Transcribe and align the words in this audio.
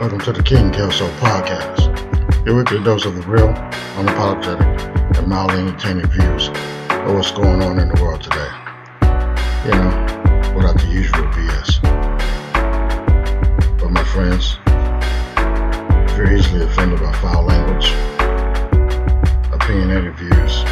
Welcome 0.00 0.18
to 0.22 0.32
the 0.32 0.42
King 0.42 0.72
Kelso 0.72 1.08
podcast, 1.18 2.44
your 2.44 2.56
weekly 2.56 2.82
dose 2.82 3.04
of 3.04 3.14
the 3.14 3.22
real, 3.30 3.46
unapologetic, 3.94 5.16
and 5.16 5.28
mildly 5.28 5.60
entertaining 5.60 6.08
views 6.08 6.48
of 6.48 7.14
what's 7.14 7.30
going 7.30 7.62
on 7.62 7.78
in 7.78 7.88
the 7.88 8.02
world 8.02 8.20
today. 8.20 8.50
You 9.64 9.70
know, 9.70 10.54
without 10.56 10.80
the 10.80 10.88
usual 10.90 11.22
BS. 11.30 11.80
But 13.78 13.92
my 13.92 14.02
friends, 14.02 14.58
if 16.10 16.18
you're 16.18 16.32
easily 16.32 16.64
offended 16.64 16.98
by 16.98 17.12
foul 17.20 17.44
language, 17.44 17.92
opinionated 19.52 20.16
views, 20.16 20.64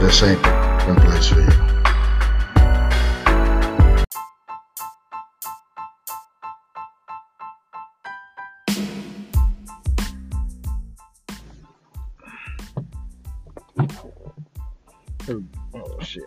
this 0.00 0.22
ain't 0.22 0.40
the 0.40 1.00
place 1.04 1.26
for 1.26 1.40
you. 1.40 1.53
Oh 15.74 16.00
shit. 16.00 16.22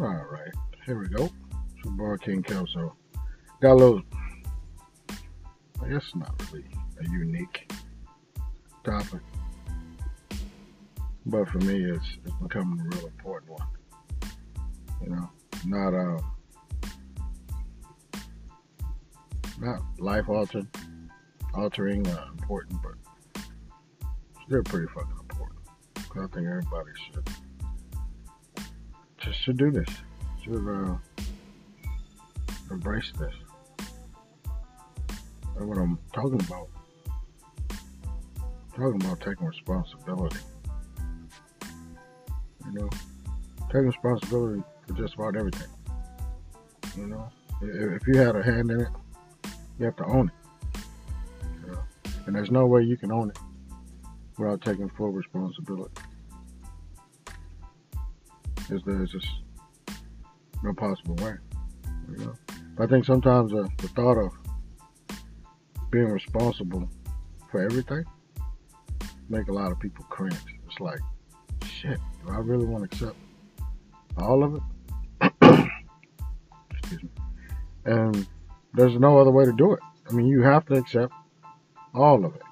Alright, 0.00 0.52
here 0.86 0.98
we 0.98 1.08
go. 1.08 1.30
So 1.82 1.90
Bar 1.90 2.18
King 2.18 2.42
Kelso. 2.42 2.96
Got 3.60 3.72
a 3.72 3.74
little 3.74 4.02
I 5.82 5.88
guess 5.88 6.14
not 6.14 6.34
really 6.52 6.66
a 7.00 7.10
unique 7.10 7.70
topic. 8.84 9.20
But 11.26 11.48
for 11.48 11.58
me 11.58 11.84
it's 11.84 12.18
it's 12.24 12.34
becoming 12.42 12.80
a 12.80 12.96
real 12.96 13.06
important 13.06 13.52
one. 13.52 13.68
You 15.02 15.10
know, 15.10 15.30
not 15.66 15.94
uh 15.94 16.18
not 19.60 19.80
life 19.98 20.28
altering 20.28 20.68
altering 21.54 22.06
uh, 22.06 22.26
important 22.38 22.80
but 22.82 23.42
still 24.46 24.62
pretty 24.62 24.86
fucking. 24.94 25.19
I 26.16 26.26
think 26.26 26.46
everybody 26.48 26.90
should 27.06 27.30
just 29.20 29.40
should 29.40 29.56
do 29.56 29.70
this. 29.70 29.88
Should 30.42 30.66
uh, 30.66 30.96
embrace 32.70 33.12
this. 33.18 33.34
And 35.56 35.68
what 35.68 35.78
I'm 35.78 35.98
talking 36.12 36.40
about. 36.40 36.68
I'm 37.70 38.92
talking 38.92 39.06
about 39.06 39.20
taking 39.20 39.46
responsibility. 39.46 40.38
You 42.66 42.72
know, 42.72 42.90
taking 43.66 43.86
responsibility 43.86 44.62
for 44.86 44.94
just 44.94 45.14
about 45.14 45.36
everything. 45.36 45.68
You 46.96 47.06
know, 47.06 47.30
if 47.62 48.06
you 48.08 48.16
had 48.16 48.34
a 48.34 48.42
hand 48.42 48.70
in 48.72 48.80
it, 48.80 48.88
you 49.78 49.84
have 49.84 49.96
to 49.96 50.04
own 50.06 50.32
it. 50.74 50.80
You 51.62 51.72
know? 51.72 51.78
And 52.26 52.34
there's 52.34 52.50
no 52.50 52.66
way 52.66 52.82
you 52.82 52.96
can 52.96 53.12
own 53.12 53.30
it 53.30 53.38
without 54.40 54.62
taking 54.62 54.88
full 54.88 55.10
responsibility. 55.10 55.92
Is 58.70 58.82
there's 58.86 59.12
just 59.12 59.28
no 60.62 60.72
possible 60.72 61.14
way. 61.16 61.34
You 62.10 62.24
know? 62.24 62.34
I 62.78 62.86
think 62.86 63.04
sometimes 63.04 63.52
uh, 63.52 63.66
the 63.78 63.88
thought 63.88 64.16
of 64.16 64.32
being 65.90 66.06
responsible 66.06 66.88
for 67.50 67.62
everything 67.62 68.04
make 69.28 69.48
a 69.48 69.52
lot 69.52 69.70
of 69.72 69.78
people 69.78 70.04
cringe. 70.08 70.34
It's 70.68 70.80
like, 70.80 71.00
shit, 71.64 71.98
do 72.24 72.32
I 72.32 72.38
really 72.38 72.64
want 72.64 72.90
to 72.90 72.96
accept 72.96 73.18
all 74.18 74.42
of 74.44 74.54
it? 74.54 75.32
Excuse 76.70 77.02
me. 77.02 77.10
And 77.84 78.26
there's 78.74 78.98
no 78.98 79.18
other 79.18 79.30
way 79.30 79.44
to 79.44 79.52
do 79.52 79.72
it. 79.72 79.80
I 80.08 80.12
mean, 80.12 80.26
you 80.26 80.42
have 80.42 80.64
to 80.66 80.74
accept 80.74 81.12
all 81.94 82.24
of 82.24 82.34
it. 82.34 82.42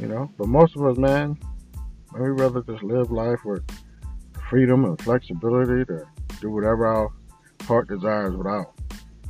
You 0.00 0.08
know, 0.08 0.30
but 0.36 0.48
most 0.48 0.76
of 0.76 0.84
us, 0.84 0.96
man, 0.98 1.38
we 2.12 2.28
rather 2.28 2.62
just 2.62 2.82
live 2.82 3.10
life 3.10 3.44
with 3.44 3.62
freedom 4.48 4.84
and 4.84 5.00
flexibility 5.00 5.84
to 5.84 6.06
do 6.40 6.50
whatever 6.50 6.86
our 6.86 7.10
heart 7.62 7.88
desires 7.88 8.36
without 8.36 8.72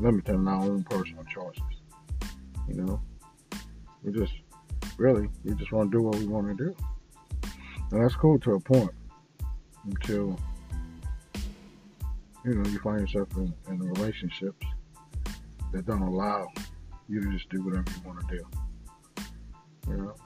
limiting 0.00 0.48
our 0.48 0.62
own 0.62 0.82
personal 0.84 1.24
choices. 1.24 1.62
You 2.68 2.82
know, 2.82 3.00
we 4.02 4.12
just 4.12 4.32
really 4.96 5.28
we 5.44 5.54
just 5.54 5.72
want 5.72 5.90
to 5.90 5.98
do 5.98 6.02
what 6.02 6.16
we 6.16 6.26
want 6.26 6.56
to 6.56 6.64
do, 6.64 6.74
and 7.90 8.02
that's 8.02 8.16
cool 8.16 8.38
to 8.40 8.54
a 8.54 8.60
point 8.60 8.90
until 9.84 10.38
you 12.44 12.54
know 12.54 12.68
you 12.70 12.78
find 12.80 13.00
yourself 13.00 13.28
in, 13.36 13.52
in 13.68 13.78
relationships 13.78 14.66
that 15.72 15.86
don't 15.86 16.02
allow 16.02 16.46
you 17.08 17.20
to 17.20 17.32
just 17.32 17.48
do 17.50 17.62
whatever 17.62 17.84
you 17.90 18.08
want 18.08 18.28
to 18.28 18.36
do. 18.36 18.61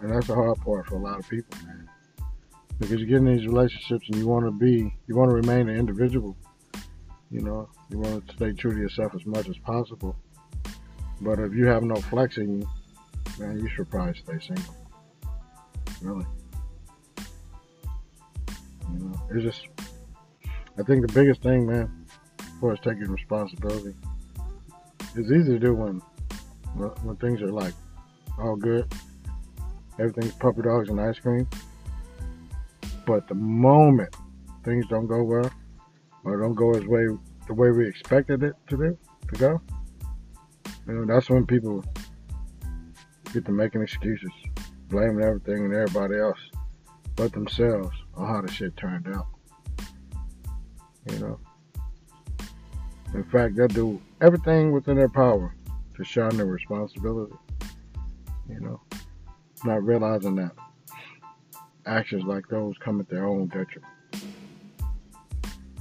And 0.00 0.12
that's 0.12 0.26
the 0.26 0.34
hard 0.34 0.58
part 0.60 0.86
for 0.86 0.96
a 0.96 0.98
lot 0.98 1.18
of 1.18 1.28
people, 1.28 1.58
man. 1.64 1.88
Because 2.78 3.00
you 3.00 3.06
get 3.06 3.16
in 3.16 3.24
these 3.24 3.46
relationships 3.46 4.06
and 4.08 4.18
you 4.18 4.26
want 4.26 4.44
to 4.44 4.50
be, 4.50 4.94
you 5.06 5.16
want 5.16 5.30
to 5.30 5.34
remain 5.34 5.68
an 5.68 5.76
individual. 5.76 6.36
You 7.30 7.40
know, 7.40 7.68
you 7.88 7.98
want 7.98 8.28
to 8.28 8.34
stay 8.34 8.52
true 8.52 8.74
to 8.74 8.78
yourself 8.78 9.14
as 9.14 9.24
much 9.24 9.48
as 9.48 9.56
possible. 9.58 10.14
But 11.22 11.38
if 11.38 11.54
you 11.54 11.66
have 11.66 11.82
no 11.82 11.96
flex 11.96 12.36
in 12.36 12.60
you, 12.60 12.68
man, 13.38 13.58
you 13.58 13.68
should 13.70 13.90
probably 13.90 14.14
stay 14.14 14.38
single. 14.38 14.76
Really. 16.02 16.26
You 18.92 18.98
know, 18.98 19.22
it's 19.30 19.42
just, 19.42 19.68
I 20.78 20.82
think 20.82 21.06
the 21.06 21.12
biggest 21.12 21.42
thing, 21.42 21.66
man, 21.66 22.06
for 22.60 22.72
us 22.72 22.78
taking 22.84 23.10
responsibility, 23.10 23.94
it's 25.14 25.30
easy 25.30 25.52
to 25.52 25.58
do 25.58 25.74
when, 25.74 26.02
when 27.02 27.16
things 27.16 27.40
are 27.40 27.50
like 27.50 27.72
all 28.38 28.56
good 28.56 28.86
everything's 29.98 30.34
puppy 30.34 30.62
dogs 30.62 30.88
and 30.88 31.00
ice 31.00 31.18
cream. 31.18 31.48
But 33.06 33.28
the 33.28 33.34
moment 33.34 34.14
things 34.64 34.86
don't 34.88 35.06
go 35.06 35.22
well 35.22 35.50
or 36.24 36.40
don't 36.40 36.54
go 36.54 36.72
as 36.72 36.84
way 36.86 37.06
the 37.46 37.54
way 37.54 37.70
we 37.70 37.86
expected 37.86 38.42
it 38.42 38.54
to 38.68 38.76
do 38.76 38.98
to 39.28 39.38
go, 39.38 39.60
you 40.86 40.94
know, 40.94 41.04
that's 41.06 41.30
when 41.30 41.46
people 41.46 41.84
get 43.32 43.44
to 43.44 43.52
making 43.52 43.82
excuses, 43.82 44.32
blaming 44.88 45.24
everything 45.24 45.64
and 45.64 45.74
everybody 45.74 46.18
else 46.18 46.38
but 47.14 47.32
themselves 47.32 47.96
on 48.16 48.26
how 48.26 48.40
the 48.40 48.50
shit 48.50 48.76
turned 48.76 49.08
out. 49.08 49.26
You 51.10 51.18
know. 51.20 51.40
In 53.14 53.24
fact, 53.24 53.54
they'll 53.54 53.68
do 53.68 54.02
everything 54.20 54.72
within 54.72 54.96
their 54.96 55.08
power 55.08 55.54
to 55.96 56.04
shun 56.04 56.36
their 56.36 56.46
responsibility. 56.46 57.34
You 58.48 58.60
know 58.60 58.80
not 59.64 59.82
realizing 59.84 60.34
that 60.36 60.52
actions 61.86 62.24
like 62.24 62.46
those 62.48 62.74
come 62.78 63.00
at 63.00 63.08
their 63.08 63.26
own 63.26 63.46
detriment. 63.46 63.92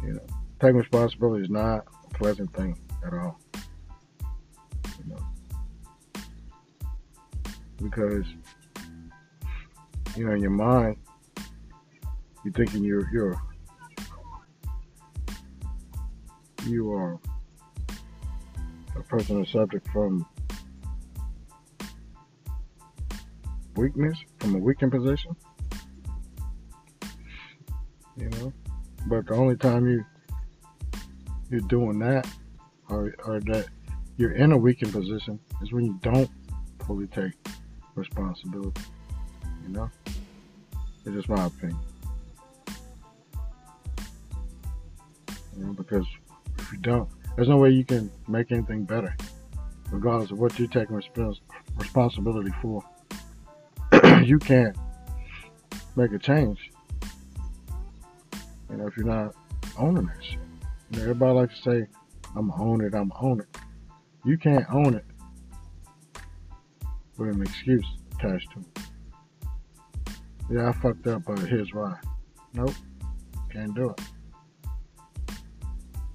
You 0.03 0.13
know, 0.13 0.25
taking 0.59 0.77
responsibility 0.77 1.43
is 1.43 1.49
not 1.49 1.85
a 2.05 2.13
pleasant 2.13 2.53
thing 2.53 2.77
at 3.05 3.13
all. 3.13 3.39
You 4.99 5.15
know, 5.15 5.25
because 7.81 8.25
you 10.15 10.25
know 10.25 10.33
in 10.33 10.41
your 10.41 10.51
mind 10.51 10.97
you're 12.43 12.53
thinking 12.53 12.83
you're 12.83 13.09
you're 13.11 13.41
you 16.65 16.91
are 16.93 17.19
a 18.95 19.03
person 19.03 19.39
that's 19.39 19.51
subject 19.51 19.87
from 19.91 20.25
weakness 23.75 24.17
from 24.39 24.55
a 24.55 24.57
weakened 24.57 24.91
position. 24.91 25.35
You 28.17 28.29
know, 28.29 28.53
but 29.07 29.27
the 29.27 29.33
only 29.35 29.57
time 29.57 29.87
you 29.87 30.05
you're 31.49 31.61
doing 31.61 31.99
that, 31.99 32.27
or 32.89 33.13
or 33.25 33.39
that 33.41 33.67
you're 34.17 34.31
in 34.31 34.51
a 34.51 34.57
weakened 34.57 34.93
position, 34.93 35.39
is 35.61 35.71
when 35.71 35.85
you 35.85 35.99
don't 36.01 36.29
fully 36.85 37.07
take 37.07 37.33
responsibility. 37.95 38.81
You 39.63 39.73
know, 39.73 39.89
it's 41.05 41.15
just 41.15 41.29
my 41.29 41.45
opinion. 41.45 41.79
You 45.57 45.65
know, 45.65 45.73
because 45.73 46.05
if 46.57 46.71
you 46.71 46.77
don't, 46.79 47.09
there's 47.35 47.49
no 47.49 47.57
way 47.57 47.69
you 47.69 47.83
can 47.85 48.11
make 48.27 48.51
anything 48.51 48.85
better, 48.85 49.15
regardless 49.91 50.31
of 50.31 50.39
what 50.39 50.57
you're 50.57 50.67
taking 50.67 51.01
responsibility 51.77 52.51
for. 52.61 52.83
You 54.27 54.39
can't 54.39 54.75
make 55.95 56.11
a 56.11 56.19
change. 56.19 56.71
You 58.69 58.77
know, 58.77 58.87
if 58.87 58.97
you're 58.97 59.05
not 59.05 59.35
owning 59.77 60.05
that 60.05 60.23
shit. 60.23 60.39
You 60.91 60.97
know, 60.97 61.03
everybody 61.03 61.33
likes 61.33 61.61
to 61.61 61.71
say, 61.71 61.87
I'm 62.35 62.51
own 62.51 62.81
it, 62.83 62.93
I'm 62.93 63.11
own 63.19 63.39
it. 63.41 63.57
You 64.25 64.37
can't 64.37 64.65
own 64.71 64.95
it 64.95 65.05
with 67.17 67.29
an 67.29 67.41
excuse 67.41 67.85
attached 68.13 68.51
to 68.53 68.59
it. 68.59 68.79
Yeah, 70.51 70.69
I 70.69 70.71
fucked 70.73 71.07
up, 71.07 71.23
but 71.25 71.39
here's 71.39 71.73
why. 71.73 71.95
Nope, 72.53 72.73
can't 73.51 73.73
do 73.73 73.89
it. 73.89 74.01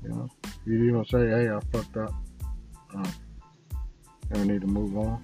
You 0.02 0.08
know, 0.10 0.28
You, 0.66 0.74
you 0.84 0.92
don't 0.92 1.08
say, 1.08 1.28
hey, 1.28 1.50
I 1.50 1.60
fucked 1.72 1.96
up. 1.96 2.14
Um, 2.94 3.12
and 4.30 4.38
I 4.40 4.44
need 4.44 4.60
to 4.60 4.66
move 4.66 4.96
on. 4.96 5.22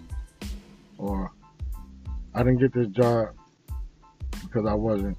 Or 0.98 1.30
I 2.36 2.40
didn't 2.40 2.58
get 2.58 2.74
this 2.74 2.88
job 2.88 3.34
because 4.42 4.66
I 4.66 4.74
wasn't 4.74 5.16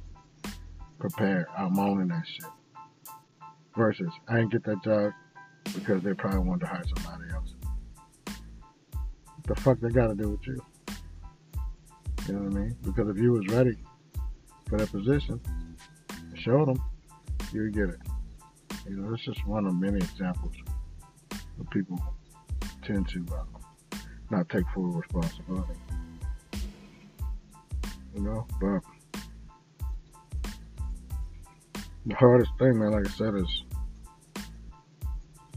prepared. 0.99 1.47
I'm 1.57 1.79
owning 1.79 2.09
that 2.09 2.23
shit. 2.27 2.45
Versus 3.75 4.11
I 4.27 4.35
didn't 4.35 4.51
get 4.51 4.63
that 4.65 4.83
job 4.83 5.13
because 5.73 6.03
they 6.03 6.13
probably 6.13 6.41
wanted 6.41 6.61
to 6.61 6.67
hire 6.67 6.83
somebody 6.95 7.33
else. 7.33 7.55
What 9.35 9.47
the 9.47 9.55
fuck 9.55 9.79
they 9.79 9.89
gotta 9.89 10.13
do 10.13 10.29
with 10.29 10.45
you? 10.45 10.61
You 12.27 12.33
know 12.35 12.41
what 12.41 12.55
I 12.55 12.59
mean? 12.59 12.77
Because 12.83 13.09
if 13.09 13.17
you 13.17 13.31
was 13.31 13.47
ready 13.47 13.75
for 14.69 14.77
that 14.77 14.91
position, 14.91 15.41
show 16.35 16.65
them, 16.65 16.79
you 17.51 17.71
get 17.71 17.89
it. 17.89 17.99
You 18.87 18.97
know, 18.97 19.11
it's 19.15 19.25
just 19.25 19.43
one 19.47 19.65
of 19.65 19.73
many 19.73 19.97
examples 19.97 20.53
of 21.31 21.67
people 21.71 21.99
tend 22.83 23.09
to 23.09 23.25
uh, 23.33 23.97
not 24.29 24.49
take 24.49 24.65
full 24.75 24.91
responsibility. 24.91 25.73
You 28.17 28.23
know, 28.23 28.47
but 28.59 28.81
the 32.07 32.15
hardest 32.15 32.49
thing, 32.57 32.79
man, 32.79 32.93
like 32.93 33.05
I 33.05 33.11
said, 33.11 33.35
is 33.35 33.63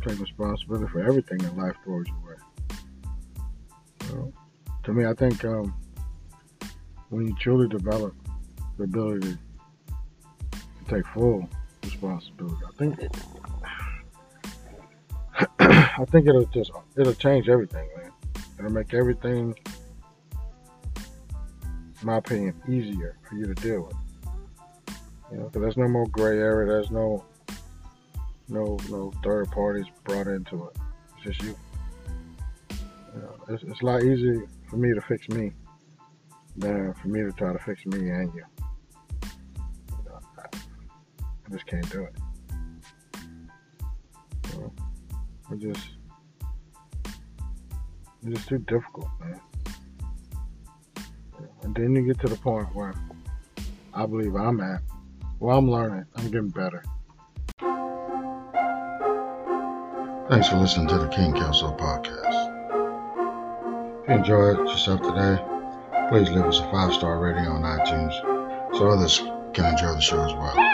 taking 0.03 0.21
responsibility 0.21 0.87
for 0.93 1.01
everything 1.01 1.39
that 1.39 1.57
life 1.57 1.75
throws 1.83 2.07
your 2.07 2.19
way. 2.19 2.35
You 4.09 4.15
know, 4.15 4.33
to 4.83 4.93
me, 4.93 5.07
I 5.07 5.15
think 5.15 5.43
um, 5.47 5.75
when 7.09 7.29
you 7.29 7.35
truly 7.41 7.67
develop 7.67 8.15
the 8.77 8.85
ability 8.85 9.39
to 10.51 10.95
take 10.95 11.07
full 11.15 11.49
responsibility, 11.83 12.57
I 12.69 12.73
think 12.77 13.01
I 15.61 16.05
think 16.11 16.27
it'll 16.27 16.45
just 16.45 16.73
it'll 16.95 17.15
change 17.15 17.49
everything, 17.49 17.89
man. 17.97 18.13
It'll 18.59 18.71
make 18.71 18.93
everything, 18.93 19.55
in 19.67 19.80
my 22.03 22.17
opinion, 22.17 22.55
easier 22.69 23.19
for 23.29 23.37
you 23.37 23.47
to 23.47 23.55
deal 23.55 23.83
with. 23.83 23.97
You 25.31 25.39
know, 25.39 25.45
because 25.45 25.63
there's 25.63 25.77
no 25.77 25.89
more 25.89 26.07
gray 26.09 26.39
area. 26.39 26.67
There's 26.67 26.91
no 26.91 27.25
no 28.49 28.79
no 28.89 29.13
third 29.23 29.51
parties 29.51 29.87
brought 30.05 30.27
into 30.27 30.67
it. 30.67 30.77
It's 31.17 31.25
just 31.25 31.43
you. 31.43 31.57
you 33.15 33.23
know, 33.23 33.35
it's, 33.49 33.63
it's 33.63 33.81
a 33.81 33.87
lot 33.87 34.03
easier 34.03 34.45
for 34.69 34.77
me 34.77 34.93
to 34.93 35.01
fix 35.01 35.29
me 35.29 35.53
than 36.57 36.95
for 36.95 37.09
me 37.09 37.21
to 37.21 37.33
try 37.33 37.53
to 37.53 37.59
fix 37.59 37.87
me 37.87 38.11
and 38.11 38.35
you. 38.35 38.45
you 39.23 40.05
know, 40.07 40.19
I, 40.39 40.57
I, 40.57 41.51
just 41.53 41.67
can't 41.67 41.89
do 41.91 42.03
it. 42.03 42.15
So, 44.51 44.73
I 45.51 45.55
just 45.55 45.91
it's 48.23 48.37
just 48.37 48.49
too 48.49 48.59
difficult, 48.59 49.09
man. 49.21 49.41
And 51.63 51.75
then 51.75 51.95
you 51.95 52.03
get 52.03 52.21
to 52.21 52.29
the 52.29 52.37
point 52.37 52.75
where 52.75 52.95
I 53.95 54.07
believe 54.07 54.35
I'm 54.35 54.61
at. 54.61 54.83
Well, 55.39 55.57
I'm 55.59 55.71
learning. 55.71 56.05
I'm 56.17 56.31
getting 56.31 56.49
better. 56.49 56.83
Thanks 60.29 60.49
for 60.49 60.57
listening 60.57 60.87
to 60.89 60.99
the 60.99 61.09
King 61.09 61.33
Kelso 61.33 61.77
podcast. 61.77 62.51
If 64.05 64.09
you 64.09 64.15
enjoyed 64.15 64.59
yourself 64.59 65.03
today, 65.03 65.43
please 66.09 66.31
leave 66.31 66.45
us 66.45 66.61
a 66.61 66.71
five 66.71 66.95
star 66.95 67.19
rating 67.19 67.47
on 67.47 67.63
iTunes 67.63 68.15
so 68.77 68.89
others 68.89 69.19
can 69.53 69.67
enjoy 69.67 69.93
the 69.95 70.01
show 70.01 70.21
as 70.23 70.33
well. 70.35 70.70